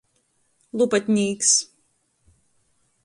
[0.79, 1.53] Lupatnīks.